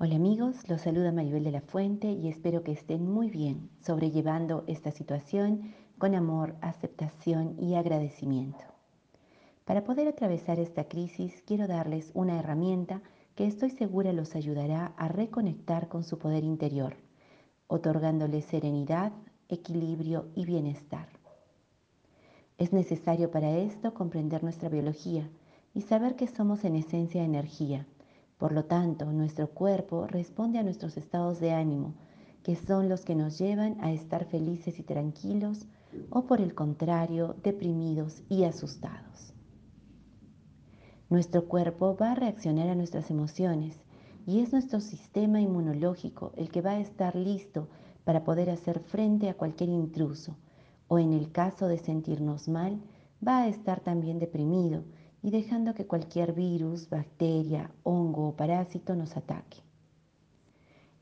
Hola 0.00 0.14
amigos, 0.14 0.54
los 0.68 0.82
saluda 0.82 1.10
Maribel 1.10 1.42
de 1.42 1.50
la 1.50 1.60
Fuente 1.60 2.12
y 2.12 2.28
espero 2.28 2.62
que 2.62 2.70
estén 2.70 3.10
muy 3.10 3.30
bien 3.30 3.68
sobrellevando 3.80 4.62
esta 4.68 4.92
situación 4.92 5.74
con 5.98 6.14
amor, 6.14 6.54
aceptación 6.60 7.56
y 7.58 7.74
agradecimiento. 7.74 8.64
Para 9.64 9.82
poder 9.82 10.06
atravesar 10.06 10.60
esta 10.60 10.84
crisis 10.84 11.42
quiero 11.44 11.66
darles 11.66 12.12
una 12.14 12.38
herramienta 12.38 13.02
que 13.34 13.48
estoy 13.48 13.70
segura 13.70 14.12
los 14.12 14.36
ayudará 14.36 14.94
a 14.96 15.08
reconectar 15.08 15.88
con 15.88 16.04
su 16.04 16.16
poder 16.16 16.44
interior, 16.44 16.94
otorgándoles 17.66 18.44
serenidad, 18.44 19.10
equilibrio 19.48 20.28
y 20.36 20.44
bienestar. 20.44 21.08
Es 22.56 22.72
necesario 22.72 23.32
para 23.32 23.50
esto 23.58 23.94
comprender 23.94 24.44
nuestra 24.44 24.68
biología 24.68 25.28
y 25.74 25.80
saber 25.80 26.14
que 26.14 26.28
somos 26.28 26.64
en 26.64 26.76
esencia 26.76 27.24
energía 27.24 27.84
por 28.38 28.52
lo 28.52 28.64
tanto, 28.64 29.12
nuestro 29.12 29.50
cuerpo 29.50 30.06
responde 30.06 30.58
a 30.58 30.62
nuestros 30.62 30.96
estados 30.96 31.40
de 31.40 31.52
ánimo, 31.52 31.94
que 32.42 32.54
son 32.54 32.88
los 32.88 33.04
que 33.04 33.16
nos 33.16 33.38
llevan 33.38 33.76
a 33.80 33.92
estar 33.92 34.24
felices 34.24 34.78
y 34.78 34.84
tranquilos 34.84 35.66
o 36.10 36.24
por 36.26 36.40
el 36.40 36.54
contrario, 36.54 37.34
deprimidos 37.42 38.22
y 38.28 38.44
asustados. 38.44 39.34
Nuestro 41.10 41.48
cuerpo 41.48 41.96
va 41.96 42.12
a 42.12 42.14
reaccionar 42.14 42.68
a 42.68 42.74
nuestras 42.74 43.10
emociones 43.10 43.80
y 44.26 44.40
es 44.40 44.52
nuestro 44.52 44.80
sistema 44.80 45.40
inmunológico 45.40 46.32
el 46.36 46.50
que 46.50 46.60
va 46.60 46.72
a 46.72 46.80
estar 46.80 47.16
listo 47.16 47.68
para 48.04 48.24
poder 48.24 48.50
hacer 48.50 48.80
frente 48.80 49.28
a 49.28 49.34
cualquier 49.34 49.70
intruso 49.70 50.36
o 50.86 50.98
en 50.98 51.12
el 51.12 51.32
caso 51.32 51.66
de 51.66 51.78
sentirnos 51.78 52.48
mal, 52.48 52.80
va 53.26 53.42
a 53.42 53.48
estar 53.48 53.80
también 53.80 54.18
deprimido 54.18 54.84
y 55.22 55.30
dejando 55.30 55.74
que 55.74 55.86
cualquier 55.86 56.32
virus, 56.32 56.88
bacteria, 56.88 57.70
hongo 57.82 58.28
o 58.28 58.36
parásito 58.36 58.94
nos 58.94 59.16
ataque. 59.16 59.58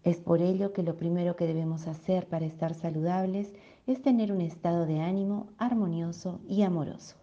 Es 0.03 0.19
por 0.19 0.41
ello 0.41 0.73
que 0.73 0.83
lo 0.83 0.97
primero 0.97 1.35
que 1.37 1.47
debemos 1.47 1.87
hacer 1.89 2.29
para 2.29 2.47
estar 2.47 2.75
saludables 2.75 3.53
es 3.87 4.03
tener 4.03 4.33
un 4.33 4.41
estado 4.41 4.87
de 4.87 5.01
ánimo 5.01 5.49
armonioso 5.59 6.41
y 6.49 6.63
amoroso. 6.63 7.17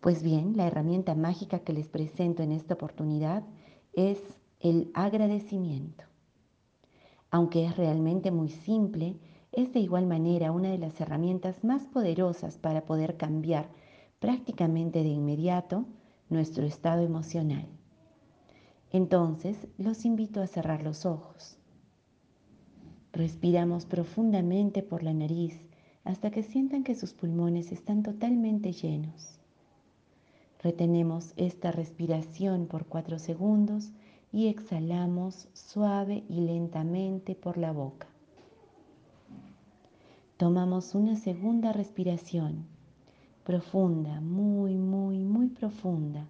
Pues 0.00 0.22
bien, 0.22 0.56
la 0.56 0.66
herramienta 0.66 1.14
mágica 1.14 1.60
que 1.60 1.72
les 1.72 1.88
presento 1.88 2.42
en 2.42 2.52
esta 2.52 2.74
oportunidad 2.74 3.44
es 3.92 4.20
el 4.60 4.90
agradecimiento. 4.94 6.04
Aunque 7.30 7.64
es 7.66 7.76
realmente 7.76 8.30
muy 8.30 8.48
simple, 8.48 9.18
es 9.52 9.72
de 9.72 9.80
igual 9.80 10.06
manera 10.06 10.52
una 10.52 10.70
de 10.70 10.78
las 10.78 11.00
herramientas 11.00 11.62
más 11.64 11.84
poderosas 11.86 12.58
para 12.58 12.84
poder 12.86 13.16
cambiar 13.16 13.68
prácticamente 14.18 15.02
de 15.02 15.08
inmediato 15.08 15.86
nuestro 16.28 16.64
estado 16.64 17.02
emocional. 17.02 17.66
Entonces 18.90 19.66
los 19.76 20.04
invito 20.04 20.40
a 20.40 20.46
cerrar 20.46 20.82
los 20.82 21.06
ojos. 21.06 21.56
Respiramos 23.12 23.86
profundamente 23.86 24.82
por 24.82 25.02
la 25.02 25.12
nariz 25.12 25.58
hasta 26.04 26.30
que 26.30 26.42
sientan 26.42 26.84
que 26.84 26.94
sus 26.94 27.12
pulmones 27.12 27.72
están 27.72 28.02
totalmente 28.02 28.72
llenos. 28.72 29.38
Retenemos 30.62 31.32
esta 31.36 31.70
respiración 31.70 32.66
por 32.66 32.86
cuatro 32.86 33.18
segundos 33.18 33.92
y 34.32 34.48
exhalamos 34.48 35.48
suave 35.52 36.24
y 36.28 36.40
lentamente 36.40 37.34
por 37.34 37.58
la 37.58 37.72
boca. 37.72 38.08
Tomamos 40.36 40.94
una 40.94 41.16
segunda 41.16 41.72
respiración 41.72 42.66
profunda, 43.48 44.20
muy, 44.20 44.76
muy, 44.76 45.24
muy 45.24 45.48
profunda. 45.48 46.28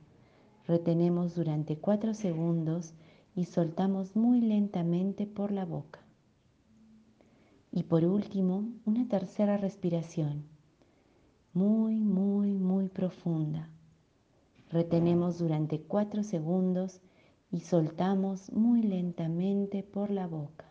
Retenemos 0.69 1.35
durante 1.35 1.77
cuatro 1.77 2.15
segundos 2.15 2.95
y 3.35 3.47
soltamos 3.47 4.15
muy 4.15 4.41
lentamente 4.41 5.27
por 5.27 5.51
la 5.51 5.65
boca. 5.65 5.99
Y 7.73 7.83
por 7.83 8.05
último, 8.05 8.69
una 8.85 9.09
tercera 9.09 9.57
respiración, 9.57 10.45
muy, 11.55 11.97
muy, 11.97 12.53
muy 12.53 12.89
profunda. 12.89 13.69
Retenemos 14.71 15.41
durante 15.41 15.81
cuatro 15.81 16.23
segundos 16.23 17.01
y 17.51 17.63
soltamos 17.63 18.53
muy 18.53 18.83
lentamente 18.85 19.83
por 19.83 20.13
la 20.13 20.29
boca. 20.29 20.67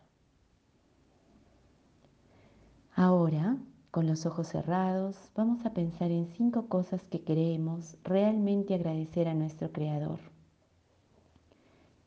Ahora 2.96 3.58
con 3.92 4.06
los 4.06 4.26
ojos 4.26 4.48
cerrados, 4.48 5.16
vamos 5.36 5.66
a 5.66 5.74
pensar 5.74 6.12
en 6.12 6.28
cinco 6.28 6.68
cosas 6.68 7.02
que 7.04 7.22
queremos 7.22 7.96
realmente 8.04 8.76
agradecer 8.76 9.28
a 9.28 9.34
nuestro 9.34 9.72
Creador. 9.72 10.20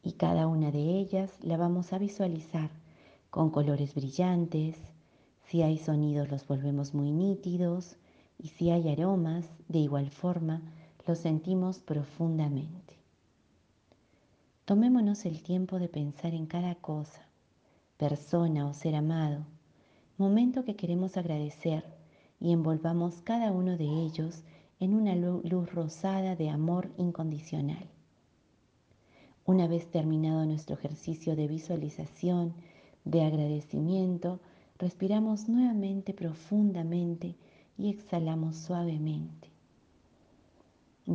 Y 0.02 0.12
cada 0.12 0.46
una 0.46 0.70
de 0.70 0.98
ellas 0.98 1.32
la 1.42 1.56
vamos 1.56 1.92
a 1.92 1.98
visualizar 1.98 2.70
con 3.30 3.50
colores 3.50 3.94
brillantes. 3.94 4.76
Si 5.46 5.62
hay 5.62 5.78
sonidos 5.78 6.30
los 6.30 6.46
volvemos 6.46 6.94
muy 6.94 7.12
nítidos 7.12 7.96
y 8.38 8.48
si 8.48 8.70
hay 8.70 8.88
aromas, 8.88 9.46
de 9.68 9.78
igual 9.78 10.10
forma, 10.10 10.62
los 11.06 11.18
sentimos 11.18 11.78
profundamente. 11.78 12.94
Tomémonos 14.64 15.24
el 15.26 15.42
tiempo 15.42 15.78
de 15.78 15.88
pensar 15.88 16.34
en 16.34 16.46
cada 16.46 16.74
cosa, 16.76 17.26
persona 17.96 18.66
o 18.66 18.74
ser 18.74 18.94
amado 18.94 19.44
momento 20.20 20.66
que 20.66 20.76
queremos 20.76 21.16
agradecer 21.16 21.82
y 22.40 22.52
envolvamos 22.52 23.22
cada 23.22 23.50
uno 23.52 23.78
de 23.78 23.86
ellos 23.86 24.42
en 24.78 24.94
una 24.94 25.16
luz 25.16 25.72
rosada 25.72 26.36
de 26.36 26.50
amor 26.50 26.90
incondicional. 26.98 27.88
Una 29.46 29.66
vez 29.66 29.90
terminado 29.90 30.44
nuestro 30.44 30.76
ejercicio 30.76 31.36
de 31.36 31.48
visualización, 31.48 32.52
de 33.06 33.22
agradecimiento, 33.24 34.40
respiramos 34.78 35.48
nuevamente 35.48 36.12
profundamente 36.12 37.34
y 37.78 37.88
exhalamos 37.88 38.56
suavemente. 38.56 39.48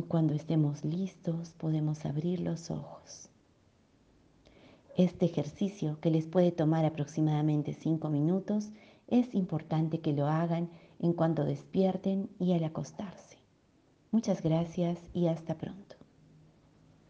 Cuando 0.08 0.34
estemos 0.34 0.84
listos 0.84 1.50
podemos 1.50 2.04
abrir 2.04 2.40
los 2.40 2.72
ojos. 2.72 3.30
Este 4.96 5.26
ejercicio, 5.26 5.98
que 6.00 6.10
les 6.10 6.26
puede 6.26 6.50
tomar 6.52 6.84
aproximadamente 6.84 7.72
5 7.72 8.08
minutos, 8.10 8.70
es 9.08 9.34
importante 9.34 10.00
que 10.00 10.12
lo 10.12 10.26
hagan 10.26 10.70
en 10.98 11.12
cuanto 11.12 11.44
despierten 11.44 12.28
y 12.38 12.52
al 12.54 12.64
acostarse. 12.64 13.38
Muchas 14.10 14.42
gracias 14.42 14.98
y 15.12 15.28
hasta 15.28 15.56
pronto. 15.56 15.85